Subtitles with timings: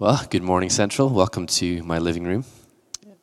[0.00, 1.08] Well, good morning, Central.
[1.08, 2.44] Welcome to my living room.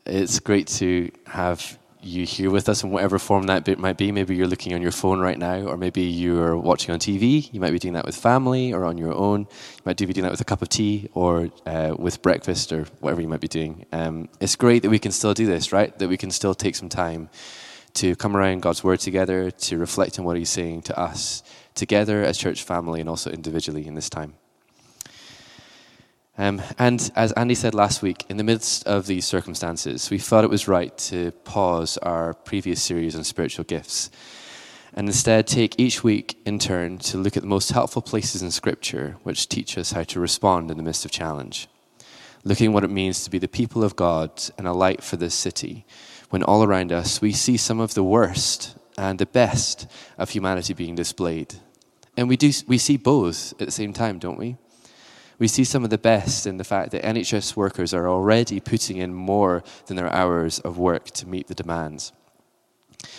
[0.06, 4.14] It's great to have you here with us in whatever form that bit might be.
[4.14, 7.54] Maybe you're looking on your phone right now, or maybe you're watching on TV.
[7.54, 9.42] You might be doing that with family or on your own.
[9.42, 12.86] You might be doing that with a cup of tea or uh, with breakfast or
[13.02, 13.86] whatever you might be doing.
[13.92, 16.00] Um, it's great that we can still do this, right?
[16.00, 17.30] That we can still take some time
[17.96, 21.44] to come around God's Word together, to reflect on what He's saying to us
[21.76, 24.36] together as church family and also individually in this time.
[26.38, 30.44] Um, and as Andy said last week, in the midst of these circumstances, we thought
[30.44, 34.10] it was right to pause our previous series on spiritual gifts
[34.94, 38.52] and instead take each week in turn to look at the most helpful places in
[38.52, 41.68] Scripture which teach us how to respond in the midst of challenge.
[42.44, 45.36] Looking what it means to be the people of God and a light for this
[45.36, 45.86] city,
[46.30, 49.88] when all around us we see some of the worst and the best
[50.18, 51.56] of humanity being displayed.
[52.18, 54.58] And we, do, we see both at the same time, don't we?
[55.42, 58.98] We see some of the best in the fact that NHS workers are already putting
[58.98, 62.14] in more than their hours of work to meet the demands.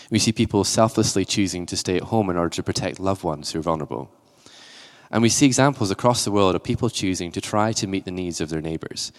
[0.08, 3.50] We see people selflessly choosing to stay at home in order to protect loved ones
[3.50, 4.08] who are vulnerable.
[5.10, 8.12] And we see examples across the world of people choosing to try to meet the
[8.12, 9.10] needs of their neighbors.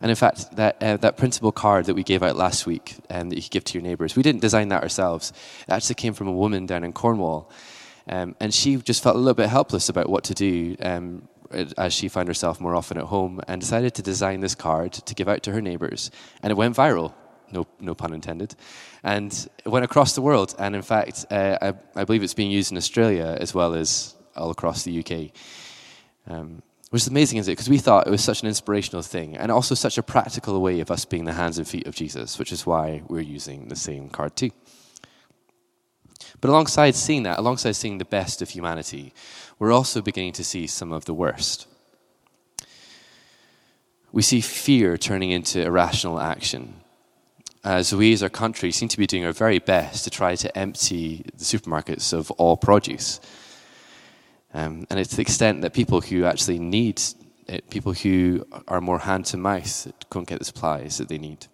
[0.00, 3.28] And in fact, that, uh, that principle card that we gave out last week um,
[3.30, 5.32] that you could give to your neighbors, we didn't design that ourselves.
[5.66, 7.50] It actually came from a woman down in Cornwall.
[8.08, 11.28] Um, and she just felt a little bit helpless about what to do um,
[11.76, 15.14] as she found herself more often at home and decided to design this card to
[15.14, 16.10] give out to her neighbors.
[16.42, 17.12] And it went viral,
[17.50, 18.54] no, no pun intended.
[19.02, 19.32] And
[19.64, 20.54] it went across the world.
[20.58, 24.14] And in fact, uh, I, I, believe it's being used in Australia as well as
[24.36, 25.30] all across the UK.
[26.28, 27.56] Um, which is amazing, isn't it?
[27.56, 30.80] Because we thought it was such an inspirational thing and also such a practical way
[30.80, 33.76] of us being the hands and feet of Jesus, which is why we're using the
[33.76, 34.50] same card too.
[36.40, 39.12] But alongside seeing that, alongside seeing the best of humanity,
[39.58, 41.66] we're also beginning to see some of the worst.
[44.12, 46.80] We see fear turning into irrational action
[47.64, 50.56] as we as our country seem to be doing our very best to try to
[50.56, 53.20] empty the supermarkets of all produce.
[54.54, 57.02] Um, and it's the extent that people who actually need
[57.48, 61.46] it, people who are more hand to mouth, can't get the supplies that they need.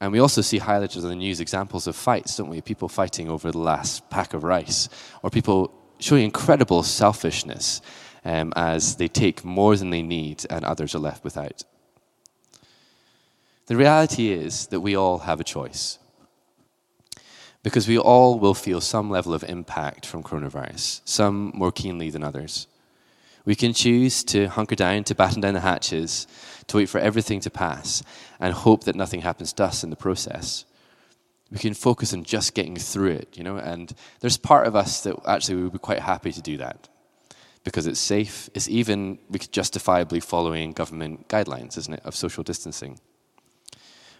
[0.00, 2.60] And we also see highlighted in the news examples of fights, don't we?
[2.60, 4.88] People fighting over the last pack of rice,
[5.22, 7.80] or people showing incredible selfishness
[8.24, 11.64] um, as they take more than they need and others are left without.
[13.66, 15.98] The reality is that we all have a choice.
[17.62, 22.22] Because we all will feel some level of impact from coronavirus, some more keenly than
[22.22, 22.66] others.
[23.44, 26.26] We can choose to hunker down, to batten down the hatches,
[26.68, 28.02] to wait for everything to pass,
[28.40, 30.64] and hope that nothing happens to us in the process
[31.54, 33.56] we can focus on just getting through it, you know.
[33.56, 36.88] And there's part of us that actually we would be quite happy to do that
[37.62, 38.50] because it's safe.
[38.54, 42.98] It's even we could justifiably following government guidelines, isn't it, of social distancing.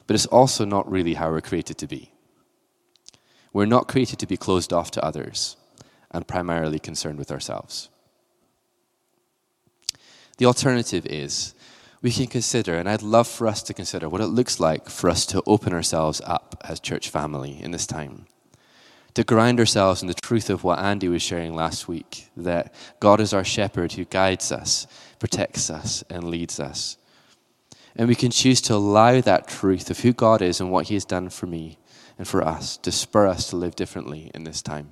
[0.06, 2.12] But it's also not really how we're created to be.
[3.52, 5.56] We're not created to be closed off to others
[6.12, 7.88] and primarily concerned with ourselves.
[10.36, 11.54] The alternative is
[12.02, 15.08] we can consider, and I'd love for us to consider, what it looks like for
[15.08, 18.26] us to open ourselves up as church family in this time.
[19.14, 23.20] To ground ourselves in the truth of what Andy was sharing last week that God
[23.20, 24.88] is our shepherd who guides us,
[25.20, 26.96] protects us, and leads us.
[27.94, 30.94] And we can choose to allow that truth of who God is and what He
[30.94, 31.78] has done for me
[32.18, 34.90] and for us to spur us to live differently in this time.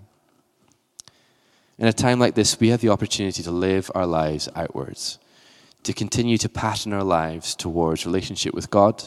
[1.78, 5.18] In a time like this, we have the opportunity to live our lives outwards
[5.84, 9.02] to continue to pattern our lives towards relationship with God,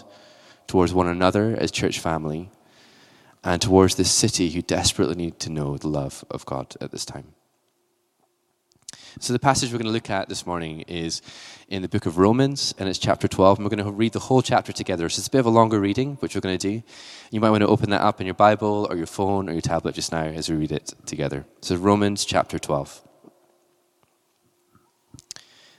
[0.67, 2.49] towards one another as church family,
[3.43, 7.05] and towards this city who desperately need to know the love of God at this
[7.05, 7.35] time.
[9.21, 11.21] So, the passage we're going to look at this morning is
[11.69, 14.19] in the book of Romans, and it's chapter 12, and we're going to read the
[14.19, 15.07] whole chapter together.
[15.07, 16.83] So, it's a bit of a longer reading, which we're going to do.
[17.31, 19.61] You might want to open that up in your Bible or your phone or your
[19.61, 21.45] tablet just now as we read it together.
[21.61, 23.01] So, Romans chapter 12.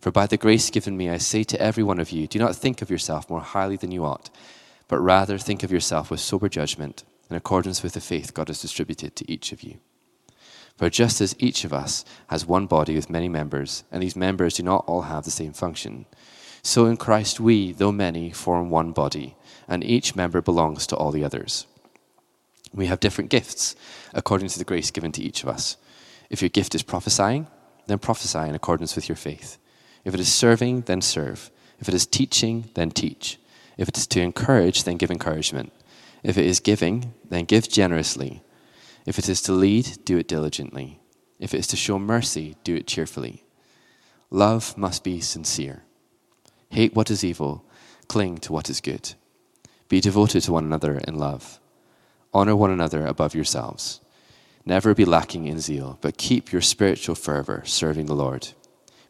[0.00, 2.54] For by the grace given me, I say to every one of you, do not
[2.54, 4.30] think of yourself more highly than you ought,
[4.86, 8.62] but rather think of yourself with sober judgment, in accordance with the faith God has
[8.62, 9.78] distributed to each of you.
[10.76, 14.54] For just as each of us has one body with many members, and these members
[14.54, 16.06] do not all have the same function,
[16.62, 19.36] so in Christ we, though many, form one body,
[19.66, 21.66] and each member belongs to all the others.
[22.72, 23.74] We have different gifts
[24.12, 25.76] according to the grace given to each of us.
[26.30, 27.48] If your gift is prophesying,
[27.86, 29.58] then prophesy in accordance with your faith.
[30.04, 31.50] If it is serving, then serve.
[31.78, 33.38] If it is teaching, then teach.
[33.76, 35.72] If it is to encourage, then give encouragement.
[36.22, 38.42] If it is giving, then give generously.
[39.06, 41.00] If it is to lead, do it diligently.
[41.38, 43.44] If it is to show mercy, do it cheerfully.
[44.30, 45.84] Love must be sincere.
[46.70, 47.64] Hate what is evil,
[48.08, 49.14] cling to what is good.
[49.88, 51.60] Be devoted to one another in love.
[52.34, 54.00] Honor one another above yourselves.
[54.66, 58.48] Never be lacking in zeal, but keep your spiritual fervor serving the Lord.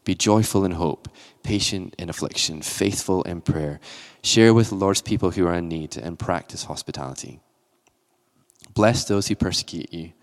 [0.09, 1.07] Be joyful in hope,
[1.43, 3.79] patient in affliction, faithful in prayer.
[4.23, 7.41] Share with the Lord's people who are in need, and practice hospitality.
[8.73, 10.13] Bless those who persecute you.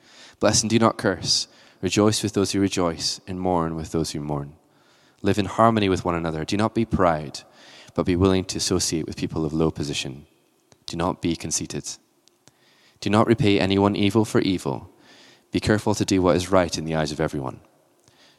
[0.40, 1.46] Bless and do not curse.
[1.82, 4.56] Rejoice with those who rejoice, and mourn with those who mourn.
[5.22, 6.44] Live in harmony with one another.
[6.44, 7.42] Do not be proud,
[7.94, 10.26] but be willing to associate with people of low position.
[10.86, 11.88] Do not be conceited.
[12.98, 14.90] Do not repay anyone evil for evil.
[15.52, 17.60] Be careful to do what is right in the eyes of everyone.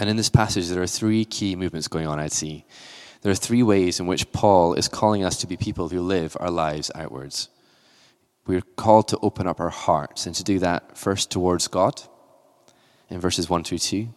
[0.00, 2.64] And in this passage, there are three key movements going on, I'd see.
[3.20, 6.38] There are three ways in which Paul is calling us to be people who live
[6.40, 7.50] our lives outwards.
[8.46, 12.00] We're called to open up our hearts and to do that first towards God
[13.10, 14.08] in verses 1 through 2,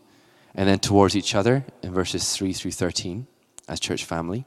[0.55, 3.27] and then towards each other in verses 3 through 13
[3.67, 4.45] as church family,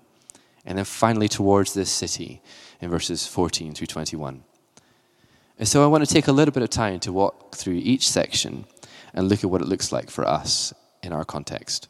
[0.65, 2.41] and then finally towards this city
[2.81, 4.43] in verses 14 through 21.
[5.59, 8.09] And so I want to take a little bit of time to walk through each
[8.09, 8.65] section
[9.13, 10.73] and look at what it looks like for us
[11.03, 11.89] in our context.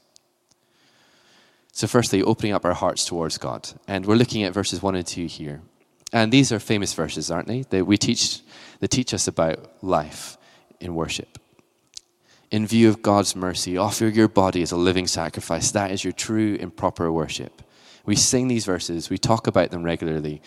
[1.72, 3.68] So, firstly, opening up our hearts towards God.
[3.86, 5.60] And we're looking at verses 1 and 2 here.
[6.12, 7.62] And these are famous verses, aren't they?
[7.62, 8.40] They, we teach,
[8.80, 10.38] they teach us about life
[10.80, 11.38] in worship.
[12.50, 15.72] In view of God's mercy, offer your body as a living sacrifice.
[15.72, 17.60] That is your true and proper worship.
[18.06, 20.40] We sing these verses, we talk about them regularly,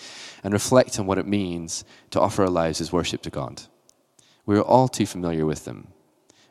[0.44, 3.62] and reflect on what it means to offer our lives as worship to God.
[4.46, 5.90] We're all too familiar with them,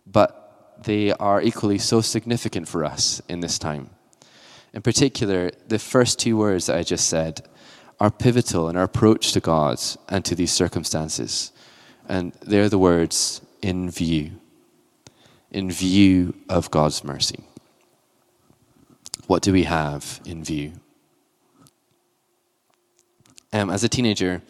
[0.06, 0.47] but
[0.84, 3.90] they are equally so significant for us in this time.
[4.72, 7.46] In particular, the first two words that I just said
[8.00, 9.78] are pivotal in our approach to God
[10.08, 11.52] and to these circumstances.
[12.08, 14.32] And they're the words in view,
[15.50, 17.44] in view of God's mercy.
[19.26, 20.72] What do we have in view?
[23.52, 24.42] Um, as a teenager,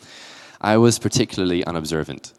[0.61, 2.33] I was particularly unobservant.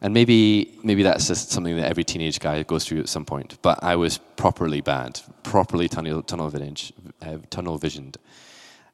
[0.00, 3.58] And maybe, maybe that's just something that every teenage guy goes through at some point.
[3.62, 8.18] But I was properly bad, properly tunnel, tunnel, visioned, uh, tunnel visioned.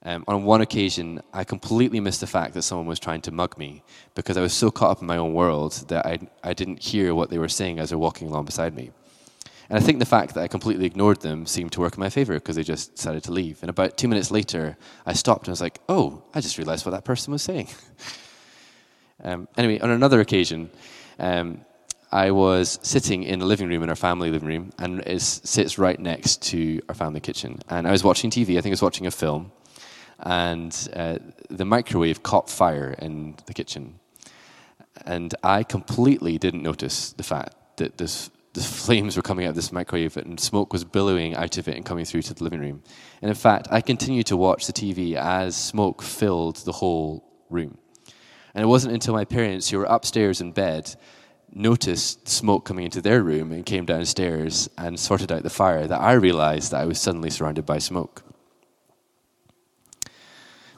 [0.04, 3.56] Um, on one occasion, I completely missed the fact that someone was trying to mug
[3.56, 3.84] me
[4.14, 7.14] because I was so caught up in my own world that I, I didn't hear
[7.14, 8.90] what they were saying as they're walking along beside me.
[9.68, 12.10] And I think the fact that I completely ignored them seemed to work in my
[12.10, 13.62] favor because they just decided to leave.
[13.62, 14.76] And about two minutes later,
[15.06, 17.68] I stopped and was like, oh, I just realized what that person was saying.
[19.22, 20.70] um, anyway, on another occasion,
[21.18, 21.64] um,
[22.10, 25.78] I was sitting in the living room in our family living room, and it sits
[25.78, 27.60] right next to our family kitchen.
[27.68, 28.58] And I was watching TV.
[28.58, 29.50] I think I was watching a film,
[30.18, 31.18] and uh,
[31.48, 33.98] the microwave caught fire in the kitchen.
[35.06, 39.54] And I completely didn't notice the fact that this the flames were coming out of
[39.54, 42.60] this microwave and smoke was billowing out of it and coming through to the living
[42.60, 42.82] room.
[43.22, 47.78] And in fact, I continued to watch the TV as smoke filled the whole room.
[48.54, 50.94] And it wasn't until my parents, who were upstairs in bed,
[51.52, 56.00] noticed smoke coming into their room and came downstairs and sorted out the fire that
[56.00, 58.22] I realized that I was suddenly surrounded by smoke.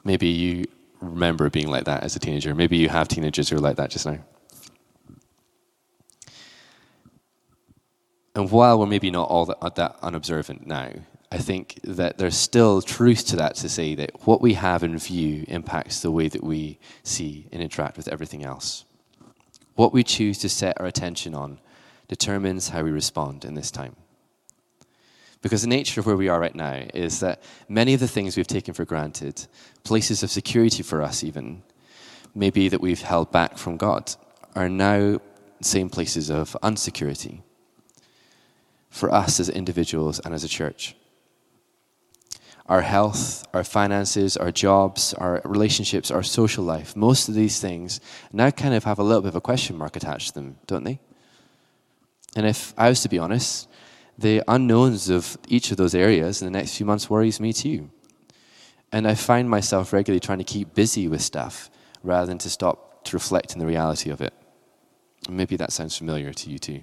[0.05, 0.67] Maybe you
[1.01, 2.55] remember being like that as a teenager.
[2.55, 4.19] Maybe you have teenagers who are like that just now.
[8.35, 10.91] And while we're maybe not all that, that, unobservant now,
[11.35, 14.97] I think that there's still truth to that to say that what we have in
[14.97, 18.85] view impacts the way that we see and interact with everything else.
[19.75, 21.59] What we choose to set our attention on
[22.07, 23.97] determines how we respond in this time.
[25.43, 28.37] Because the nature of where we are right now is that many of the things
[28.37, 29.45] we've taken for granted,
[29.83, 31.65] places of security for us even,
[32.33, 34.15] maybe that we've held back from God,
[34.55, 35.21] are now
[35.61, 37.43] same places of unsecurity
[38.89, 40.95] for us as individuals and as a church.
[42.67, 48.01] Our health, our finances, our jobs, our relationships, our social life, most of these things
[48.33, 50.85] now kind of have a little bit of a question mark attached to them, don't
[50.85, 50.99] they?
[52.37, 53.69] And if I was to be honest,
[54.17, 57.91] the unknowns of each of those areas in the next few months worries me too.
[58.93, 61.71] And I find myself regularly trying to keep busy with stuff
[62.03, 64.33] rather than to stop to reflect on the reality of it.
[65.29, 66.83] Maybe that sounds familiar to you too.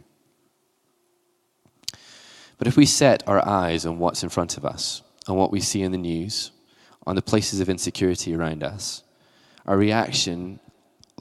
[2.57, 5.59] But if we set our eyes on what's in front of us, on what we
[5.59, 6.51] see in the news,
[7.05, 9.03] on the places of insecurity around us,
[9.65, 10.59] our reaction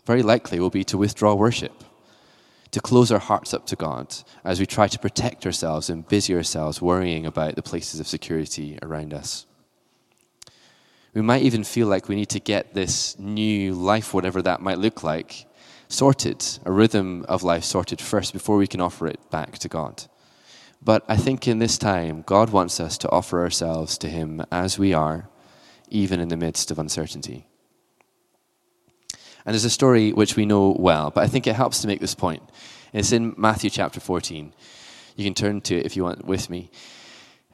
[0.07, 1.85] very likely will be to withdraw worship,
[2.71, 4.14] to close our hearts up to God
[4.45, 8.78] as we try to protect ourselves and busy ourselves worrying about the places of security
[8.83, 9.47] around us.
[11.12, 14.78] We might even feel like we need to get this new life, whatever that might
[14.78, 15.47] look like,
[15.88, 20.04] sorted, a rhythm of life sorted first before we can offer it back to God.
[20.83, 24.79] But I think in this time, God wants us to offer ourselves to Him as
[24.79, 25.29] we are,
[25.89, 27.47] even in the midst of uncertainty.
[29.45, 32.01] And there's a story which we know well, but I think it helps to make
[32.01, 32.43] this point.
[32.93, 34.53] It's in Matthew chapter 14.
[35.17, 36.71] You can turn to it if you want with me.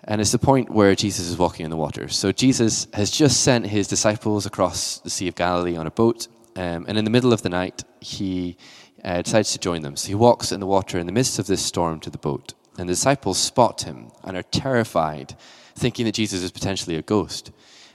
[0.05, 2.09] And it's the point where Jesus is walking on the water.
[2.09, 6.29] So Jesus has just sent his disciples across the Sea of Galilee on a boat.
[6.55, 8.57] Um, and in the middle of the night, he
[9.05, 9.97] uh, decides to join them.
[9.97, 12.55] So he walks in the water in the midst of this storm to the boat.
[12.79, 15.35] And the disciples spot him and are terrified,
[15.75, 17.51] thinking that Jesus is potentially a ghost.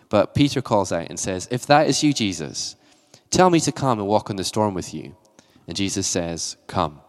[0.10, 2.76] But Peter calls out and says, If that is you, Jesus,
[3.30, 5.16] tell me to come and walk on the storm with you.
[5.68, 7.02] And Jesus says, Come.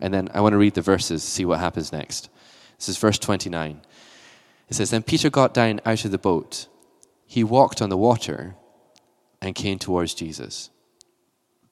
[0.00, 2.28] And then I want to read the verses, see what happens next.
[2.78, 3.82] This is verse 29.
[4.68, 6.66] It says, Then Peter got down out of the boat.
[7.26, 8.56] He walked on the water
[9.40, 10.70] and came towards Jesus.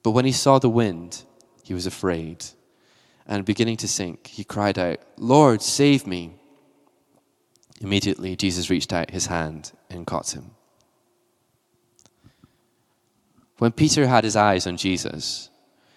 [0.03, 1.25] But when he saw the wind,
[1.63, 2.45] he was afraid
[3.31, 6.35] and beginning to sink, he cried out, Lord, save me.
[7.81, 10.51] Immediately, Jesus reached out his hand and caught him.
[13.59, 15.49] When Peter had his eyes on Jesus,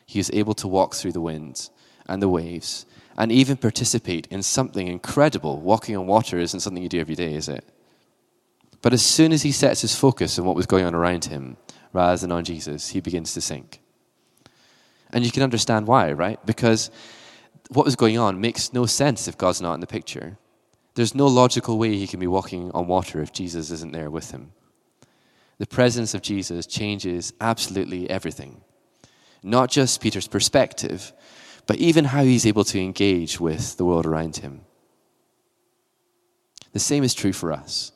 [0.06, 1.72] he was able to walk through the winds
[2.08, 2.86] and the waves
[3.18, 5.60] and even participate in something incredible.
[5.60, 7.66] Walking on water isn't something you do every day, is it?
[8.84, 11.58] But as soon as he sets his focus on what was going on around him
[11.94, 13.80] rather than on Jesus, he begins to sink.
[15.12, 16.44] And you can understand why, right?
[16.46, 16.92] Because
[17.76, 20.38] what was going on makes no sense if God's not in the picture.
[20.96, 24.32] There's no logical way he can be walking on water if Jesus isn't there with
[24.32, 24.52] him.
[25.58, 28.62] The presence of Jesus changes absolutely everything.
[29.42, 31.14] Not just Peter's perspective,
[31.68, 34.62] but even how he's able to engage with the world around him.
[36.74, 37.92] The same is true for us.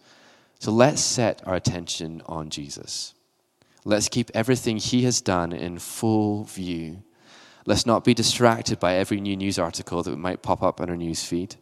[0.59, 3.13] So let's set our attention on Jesus.
[3.85, 7.03] Let's keep everything he has done in full view
[7.67, 10.95] Let's not be distracted by every new news article that might pop up on our
[10.95, 11.57] news feed.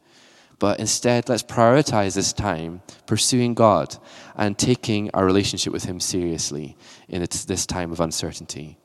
[0.60, 3.98] But instead, let's prioritize this time pursuing God
[4.36, 6.78] and taking our relationship with Him seriously
[7.10, 8.78] in this time of uncertainty.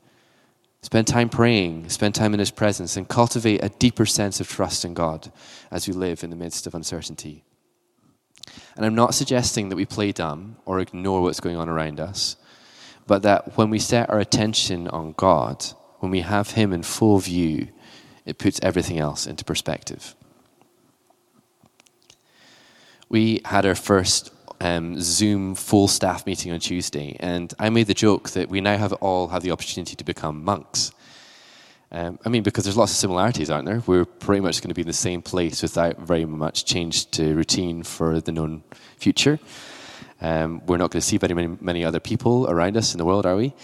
[0.80, 4.86] Spend time praying, spend time in His presence, and cultivate a deeper sense of trust
[4.86, 5.30] in God
[5.70, 7.44] as we live in the midst of uncertainty.
[8.76, 12.36] And I'm not suggesting that we play dumb or ignore what's going on around us,
[13.06, 15.66] but that when we set our attention on God,
[16.00, 17.68] when we have Him in full view,
[18.26, 20.14] it puts everything else into perspective.
[23.08, 27.94] We had our first um, Zoom full staff meeting on Tuesday, and I made the
[27.94, 30.92] joke that we now have all have the opportunity to become monks.
[31.92, 33.82] Um, I mean, because there's lots of similarities, aren't there?
[33.84, 37.34] We're pretty much going to be in the same place without very much change to
[37.34, 38.62] routine for the known
[38.96, 39.40] future.
[40.20, 43.04] Um, we're not going to see very many, many other people around us in the
[43.04, 43.54] world, are we?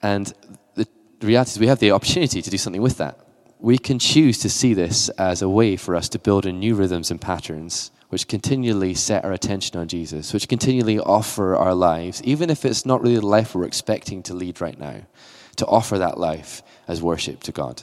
[0.00, 0.32] And
[1.20, 3.18] the reality is we have the opportunity to do something with that.
[3.58, 6.74] We can choose to see this as a way for us to build in new
[6.74, 12.22] rhythms and patterns which continually set our attention on Jesus, which continually offer our lives,
[12.22, 15.02] even if it's not really the life we're expecting to lead right now,
[15.56, 17.82] to offer that life as worship to God.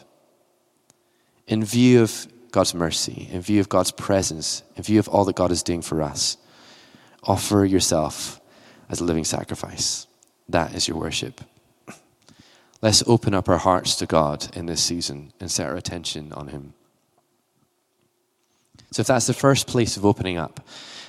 [1.47, 5.35] In view of God's mercy, in view of God's presence, in view of all that
[5.35, 6.37] God is doing for us,
[7.23, 8.39] offer yourself
[8.89, 10.07] as a living sacrifice.
[10.47, 11.41] That is your worship.
[12.83, 16.49] Let's open up our hearts to God in this season and set our attention on
[16.49, 16.73] Him.
[18.91, 20.59] So, if that's the first place of opening up,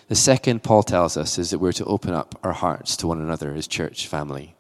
[0.07, 3.21] the second Paul tells us is that we're to open up our hearts to one
[3.21, 4.55] another as church family.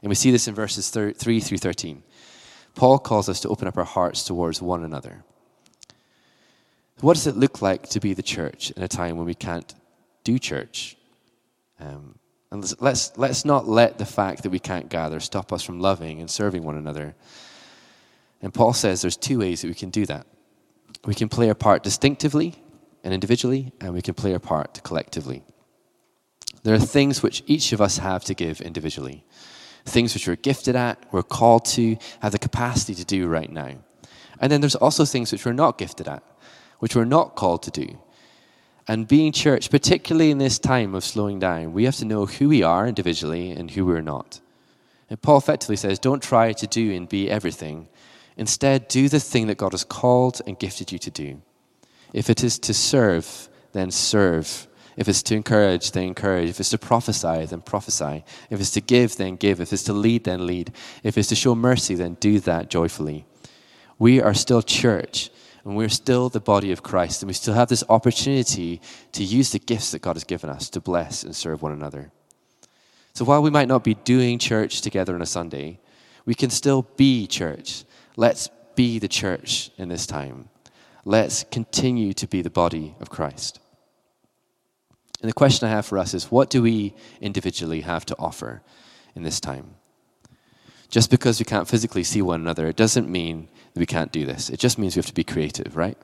[0.00, 2.02] And we see this in verses 3 through 13.
[2.74, 5.24] Paul calls us to open up our hearts towards one another.
[7.02, 9.74] What does it look like to be the church in a time when we can't
[10.24, 10.96] do church?
[11.78, 12.14] Um,
[12.56, 16.20] and let's, let's not let the fact that we can't gather stop us from loving
[16.20, 17.14] and serving one another.
[18.40, 20.26] And Paul says there's two ways that we can do that.
[21.04, 22.54] We can play our part distinctively
[23.04, 25.44] and individually, and we can play our part collectively.
[26.62, 29.24] There are things which each of us have to give individually,
[29.84, 33.76] things which we're gifted at, we're called to, have the capacity to do right now.
[34.40, 36.22] And then there's also things which we're not gifted at,
[36.78, 37.98] which we're not called to do.
[38.88, 42.48] And being church, particularly in this time of slowing down, we have to know who
[42.48, 44.40] we are individually and who we're not.
[45.10, 47.88] And Paul effectively says, don't try to do and be everything.
[48.36, 51.42] Instead, do the thing that God has called and gifted you to do.
[52.12, 54.68] If it is to serve, then serve.
[54.96, 56.48] If it's to encourage, then encourage.
[56.48, 58.24] If it's to prophesy, then prophesy.
[58.50, 59.60] If it's to give, then give.
[59.60, 60.72] If it's to lead, then lead.
[61.02, 63.26] If it's to show mercy, then do that joyfully.
[63.98, 65.30] We are still church,
[65.66, 68.80] and we're still the body of Christ, and we still have this opportunity
[69.10, 72.12] to use the gifts that God has given us to bless and serve one another.
[73.14, 75.80] So while we might not be doing church together on a Sunday,
[76.24, 77.84] we can still be church.
[78.14, 80.50] Let's be the church in this time.
[81.04, 83.58] Let's continue to be the body of Christ.
[85.20, 88.62] And the question I have for us is what do we individually have to offer
[89.16, 89.74] in this time?
[90.90, 93.48] Just because we can't physically see one another, it doesn't mean
[93.80, 94.50] we can't do this.
[94.50, 95.98] It just means we have to be creative, right?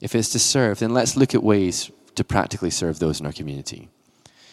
[0.00, 3.32] If it's to serve, then let's look at ways to practically serve those in our
[3.32, 3.88] community.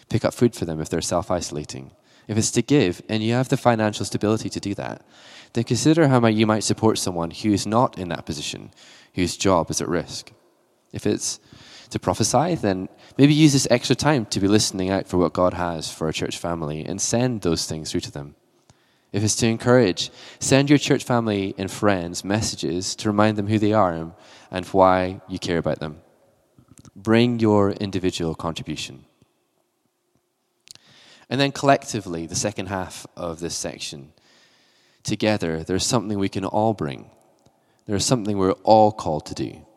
[0.09, 1.91] Pick up food for them if they're self isolating.
[2.27, 5.05] If it's to give and you have the financial stability to do that,
[5.53, 8.71] then consider how you might support someone who is not in that position,
[9.15, 10.31] whose job is at risk.
[10.91, 11.39] If it's
[11.89, 15.53] to prophesy, then maybe use this extra time to be listening out for what God
[15.53, 18.35] has for a church family and send those things through to them.
[19.11, 23.59] If it's to encourage, send your church family and friends messages to remind them who
[23.59, 24.13] they are
[24.51, 26.01] and why you care about them.
[26.95, 29.05] Bring your individual contribution.
[31.29, 34.13] And then collectively, the second half of this section,
[35.03, 37.09] together, there's something we can all bring.
[37.85, 39.67] There's something we're all called to do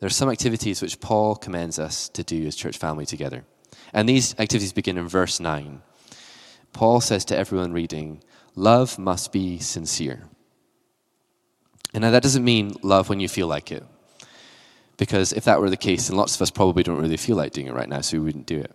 [0.00, 3.44] there are some activities which Paul commends us to do as church family together.
[3.92, 5.82] And these activities begin in verse 9.
[6.72, 8.22] Paul says to everyone reading,
[8.58, 10.24] Love must be sincere.
[11.94, 13.84] And now that doesn't mean love when you feel like it.
[14.96, 17.52] Because if that were the case, then lots of us probably don't really feel like
[17.52, 18.72] doing it right now, so we wouldn't do it.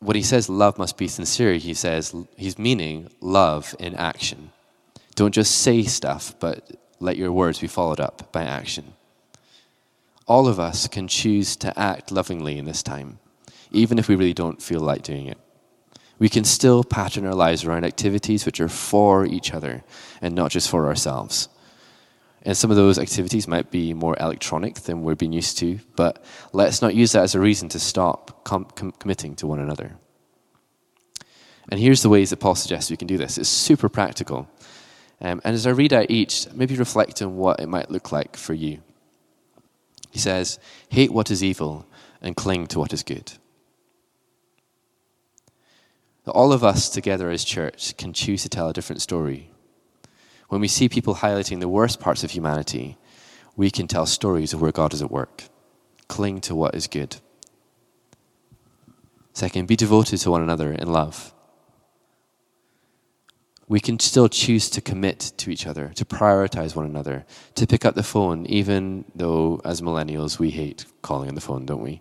[0.00, 4.50] When he says love must be sincere, he says he's meaning love in action.
[5.14, 8.92] Don't just say stuff, but let your words be followed up by action
[10.26, 13.18] all of us can choose to act lovingly in this time,
[13.70, 15.38] even if we really don't feel like doing it.
[16.18, 19.84] We can still pattern our lives around activities which are for each other
[20.22, 21.48] and not just for ourselves.
[22.42, 26.24] And some of those activities might be more electronic than we've been used to, but
[26.52, 29.96] let's not use that as a reason to stop com- com- committing to one another.
[31.68, 33.36] And here's the ways that Paul suggests we can do this.
[33.36, 34.48] It's super practical.
[35.20, 38.36] Um, and as I read out each, maybe reflect on what it might look like
[38.36, 38.80] for you.
[40.12, 41.86] He says, Hate what is evil
[42.22, 43.32] and cling to what is good.
[46.26, 49.50] All of us together as church can choose to tell a different story.
[50.48, 52.96] When we see people highlighting the worst parts of humanity,
[53.56, 55.44] we can tell stories of where God is at work.
[56.08, 57.16] Cling to what is good.
[59.32, 61.32] Second, be devoted to one another in love
[63.68, 67.84] we can still choose to commit to each other, to prioritize one another, to pick
[67.84, 72.00] up the phone, even though as millennials we hate calling on the phone, don't we?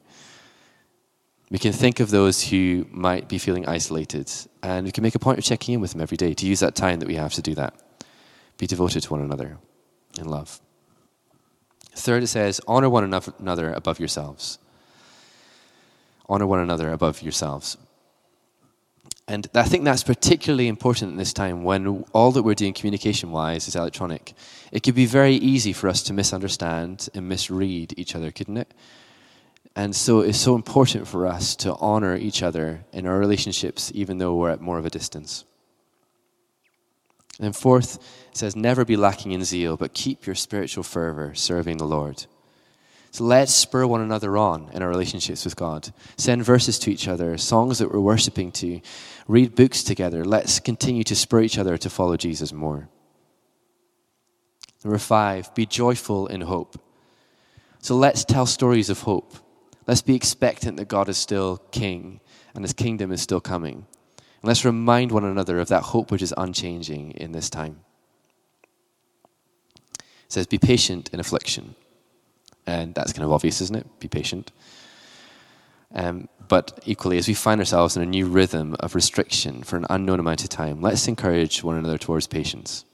[1.51, 4.31] We can think of those who might be feeling isolated,
[4.63, 6.59] and we can make a point of checking in with them every day to use
[6.61, 7.73] that time that we have to do that.
[8.57, 9.57] Be devoted to one another
[10.17, 10.59] in love.
[11.91, 14.57] Third, it says, honor one another above yourselves.
[16.27, 17.77] Honor one another above yourselves.
[19.27, 23.31] And I think that's particularly important in this time when all that we're doing communication
[23.31, 24.33] wise is electronic.
[24.71, 28.73] It could be very easy for us to misunderstand and misread each other, couldn't it?
[29.75, 34.17] And so it's so important for us to honor each other in our relationships, even
[34.17, 35.43] though we're at more of a distance.
[37.41, 37.97] And fourth,
[38.31, 42.25] it says, never be lacking in zeal, but keep your spiritual fervor serving the Lord.
[43.11, 45.93] So let's spur one another on in our relationships with God.
[46.17, 48.79] Send verses to each other, songs that we're worshiping to,
[49.27, 50.23] read books together.
[50.23, 52.87] Let's continue to spur each other to follow Jesus more.
[54.83, 56.79] Number five, be joyful in hope.
[57.79, 59.35] So let's tell stories of hope.
[59.87, 62.19] Let's be expectant that God is still king
[62.53, 63.85] and his kingdom is still coming.
[64.17, 67.81] And let's remind one another of that hope which is unchanging in this time.
[69.99, 71.75] It says, Be patient in affliction.
[72.65, 73.99] And that's kind of obvious, isn't it?
[73.99, 74.51] Be patient.
[75.93, 79.85] Um, but equally, as we find ourselves in a new rhythm of restriction for an
[79.89, 82.85] unknown amount of time, let's encourage one another towards patience.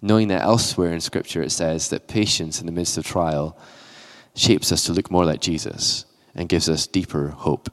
[0.00, 3.56] Knowing that elsewhere in Scripture it says that patience in the midst of trial
[4.34, 7.68] shapes us to look more like Jesus and gives us deeper hope.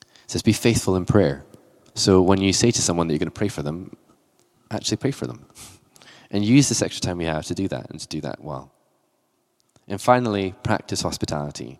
[0.00, 1.44] It says, be faithful in prayer.
[1.94, 3.96] So when you say to someone that you're going to pray for them,
[4.70, 5.46] actually pray for them.
[6.34, 8.72] And use this extra time we have to do that and to do that well.
[9.86, 11.78] And finally, practice hospitality.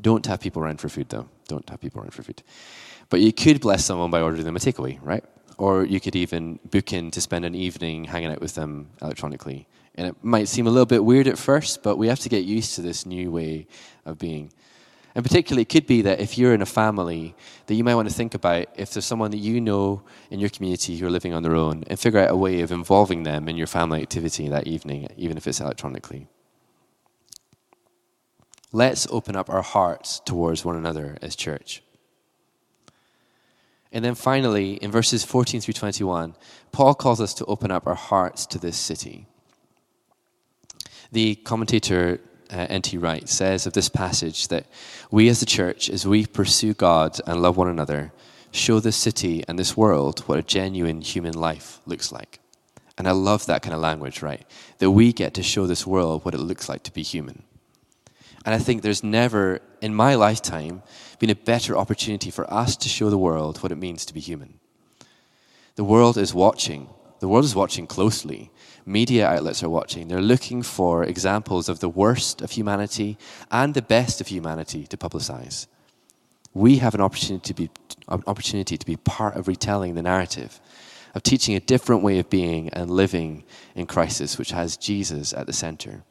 [0.00, 1.28] Don't have people around for food, though.
[1.46, 2.42] Don't have people around for food.
[3.10, 5.24] But you could bless someone by ordering them a takeaway, right?
[5.58, 9.68] Or you could even book in to spend an evening hanging out with them electronically.
[9.96, 12.44] And it might seem a little bit weird at first, but we have to get
[12.44, 13.66] used to this new way
[14.04, 14.52] of being.
[15.14, 17.34] And particularly, it could be that if you're in a family,
[17.66, 20.50] that you might want to think about if there's someone that you know in your
[20.50, 23.48] community who are living on their own, and figure out a way of involving them
[23.48, 26.28] in your family activity that evening, even if it's electronically.
[28.72, 31.82] Let's open up our hearts towards one another as church.
[33.90, 36.34] And then finally, in verses 14 through 21,
[36.72, 39.28] Paul calls us to open up our hearts to this city.
[41.16, 42.20] The commentator
[42.52, 42.98] uh, N.T.
[42.98, 44.66] Wright says of this passage that
[45.10, 48.12] we as the church, as we pursue God and love one another,
[48.50, 52.38] show this city and this world what a genuine human life looks like.
[52.98, 54.44] And I love that kind of language, right?
[54.76, 57.44] That we get to show this world what it looks like to be human.
[58.44, 60.82] And I think there's never, in my lifetime,
[61.18, 64.20] been a better opportunity for us to show the world what it means to be
[64.20, 64.60] human.
[65.76, 66.90] The world is watching.
[67.20, 68.50] The world is watching closely.
[68.84, 70.08] Media outlets are watching.
[70.08, 73.18] They're looking for examples of the worst of humanity
[73.50, 75.66] and the best of humanity to publicize.
[76.54, 77.70] We have an opportunity to be,
[78.08, 80.60] an opportunity to be part of retelling the narrative,
[81.14, 85.46] of teaching a different way of being and living in crisis, which has Jesus at
[85.46, 86.02] the center.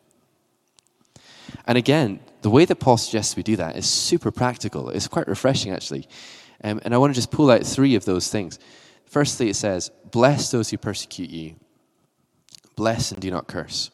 [1.65, 4.89] And again, the way that Paul suggests we do that is super practical.
[4.89, 6.07] It's quite refreshing, actually.
[6.63, 8.59] Um, and I want to just pull out three of those things.
[9.15, 11.56] Firstly, it says, Bless those who persecute you,
[12.75, 13.89] bless and do not curse.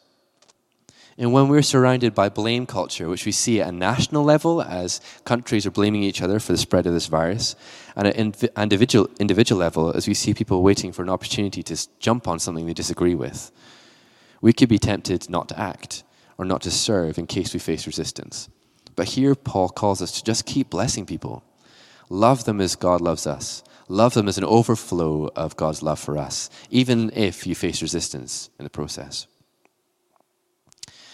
[1.16, 5.00] And when we're surrounded by blame culture, which we see at a national level as
[5.24, 7.54] countries are blaming each other for the spread of this virus,
[7.94, 11.76] and at an individual, individual level as we see people waiting for an opportunity to
[12.00, 13.52] jump on something they disagree with,
[14.40, 16.02] we could be tempted not to act
[16.36, 18.48] or not to serve in case we face resistance.
[18.96, 21.44] But here, Paul calls us to just keep blessing people.
[22.08, 23.62] Love them as God loves us.
[23.88, 28.50] Love them as an overflow of God's love for us, even if you face resistance
[28.58, 29.26] in the process.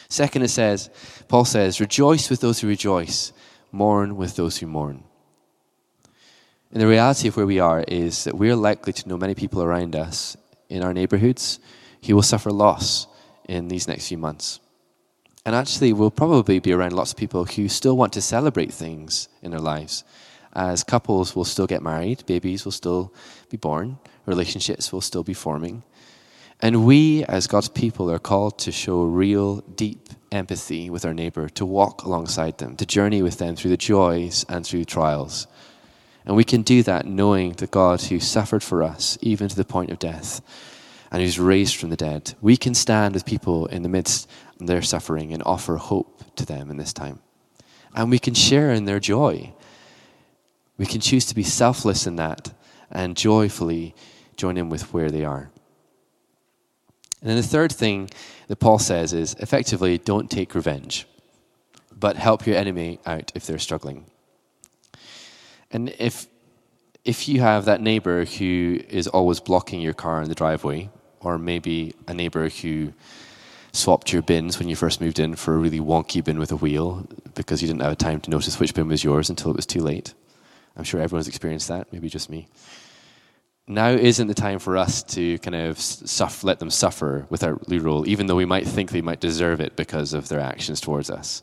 [0.08, 0.90] Second, it says,
[1.28, 3.32] Paul says, rejoice with those who rejoice,
[3.72, 5.04] mourn with those who mourn.
[6.72, 9.62] And the reality of where we are is that we're likely to know many people
[9.62, 10.36] around us
[10.68, 11.58] in our neighborhoods
[12.06, 13.06] who will suffer loss
[13.48, 14.60] in these next few months.
[15.46, 19.28] And actually, we'll probably be around lots of people who still want to celebrate things
[19.40, 20.04] in their lives.
[20.54, 23.12] As couples will still get married, babies will still
[23.50, 25.82] be born, relationships will still be forming.
[26.60, 31.48] And we, as God's people, are called to show real, deep empathy with our neighbor,
[31.50, 35.46] to walk alongside them, to journey with them through the joys and through trials.
[36.24, 39.64] And we can do that knowing the God who suffered for us, even to the
[39.64, 40.40] point of death,
[41.10, 42.34] and who's raised from the dead.
[42.40, 44.28] We can stand with people in the midst
[44.60, 47.20] of their suffering and offer hope to them in this time.
[47.94, 49.54] And we can share in their joy.
[50.78, 52.52] We can choose to be selfless in that
[52.90, 53.94] and joyfully
[54.36, 55.50] join in with where they are.
[57.20, 58.10] And then the third thing
[58.46, 61.06] that Paul says is effectively don't take revenge,
[61.98, 64.06] but help your enemy out if they're struggling.
[65.70, 66.26] And if
[67.04, 71.38] if you have that neighbor who is always blocking your car in the driveway, or
[71.38, 72.92] maybe a neighbor who
[73.72, 76.56] swapped your bins when you first moved in for a really wonky bin with a
[76.56, 79.66] wheel because you didn't have time to notice which bin was yours until it was
[79.66, 80.14] too late.
[80.78, 82.48] I'm sure everyone's experienced that, maybe just me.
[83.66, 85.78] Now isn't the time for us to kind of
[86.42, 90.14] let them suffer without rule, even though we might think they might deserve it because
[90.14, 91.42] of their actions towards us.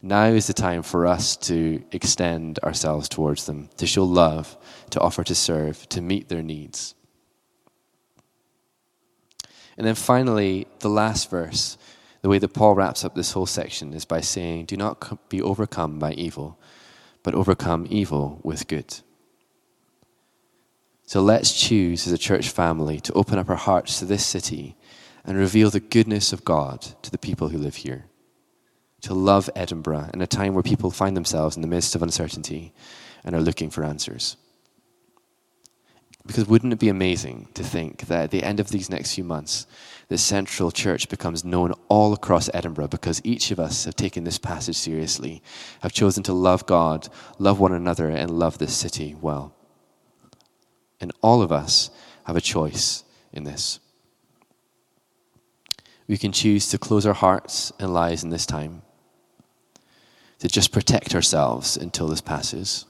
[0.00, 4.56] Now is the time for us to extend ourselves towards them, to show love,
[4.90, 6.94] to offer to serve, to meet their needs.
[9.76, 11.76] And then finally, the last verse,
[12.22, 15.42] the way that Paul wraps up this whole section is by saying, Do not be
[15.42, 16.58] overcome by evil,
[17.26, 19.00] but overcome evil with good.
[21.02, 24.76] So let's choose as a church family to open up our hearts to this city
[25.24, 28.04] and reveal the goodness of God to the people who live here.
[29.00, 32.72] To love Edinburgh in a time where people find themselves in the midst of uncertainty
[33.24, 34.36] and are looking for answers.
[36.26, 39.22] Because wouldn't it be amazing to think that at the end of these next few
[39.22, 39.66] months,
[40.08, 44.38] the central church becomes known all across Edinburgh because each of us have taken this
[44.38, 45.42] passage seriously,
[45.80, 47.08] have chosen to love God,
[47.38, 49.54] love one another, and love this city well.
[51.00, 51.90] And all of us
[52.24, 53.78] have a choice in this.
[56.08, 58.82] We can choose to close our hearts and lives in this time,
[60.38, 62.84] to just protect ourselves until this passes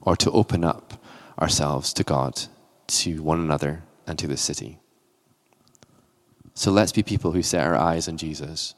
[0.00, 1.03] or to open up
[1.38, 2.40] ourselves to God,
[2.86, 4.78] to one another, and to the city.
[6.54, 8.74] So let's be people who set our eyes on Jesus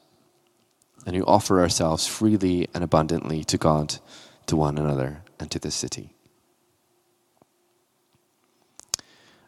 [1.04, 3.96] and who offer ourselves freely and abundantly to God,
[4.46, 6.14] to one another, and to the city.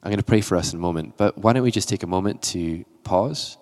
[0.02, 2.04] I'm going to pray for us in a moment, but why don't we just take
[2.04, 3.56] a moment to pause,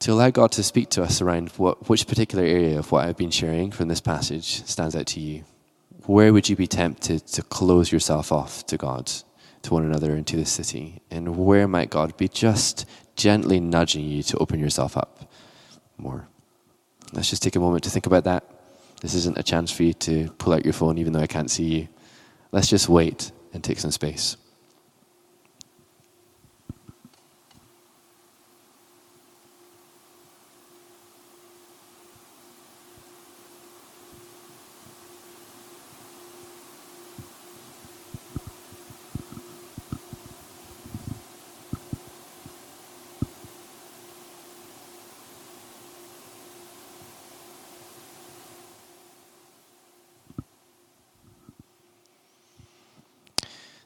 [0.00, 3.16] to allow God to speak to us around what, which particular area of what I've
[3.16, 5.44] been sharing from this passage stands out to you?
[6.06, 9.10] Where would you be tempted to close yourself off to God,
[9.62, 11.00] to one another, and to the city?
[11.10, 12.84] And where might God be just
[13.16, 15.32] gently nudging you to open yourself up
[15.96, 16.28] more?
[17.14, 18.44] Let's just take a moment to think about that.
[19.00, 21.50] This isn't a chance for you to pull out your phone, even though I can't
[21.50, 21.88] see you.
[22.52, 24.36] Let's just wait and take some space.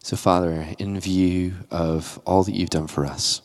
[0.08, 3.42] So, Father, in view of all that you've done for us,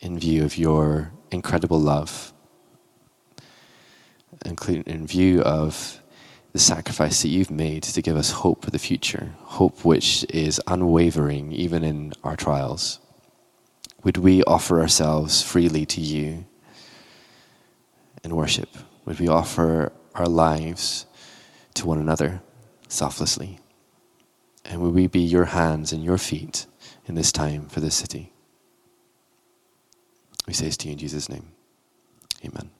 [0.00, 2.34] in view of your incredible love,
[4.44, 6.02] including in view of
[6.52, 10.60] the sacrifice that you've made to give us hope for the future, hope which is
[10.66, 13.00] unwavering even in our trials,
[14.02, 16.44] would we offer ourselves freely to you
[18.22, 18.76] in worship?
[19.06, 21.06] Would we offer our lives
[21.72, 22.42] to one another
[22.88, 23.58] selflessly?
[24.64, 26.66] And will we be your hands and your feet
[27.06, 28.32] in this time for this city?
[30.46, 31.52] We say this to you in Jesus' name.
[32.44, 32.70] Amen.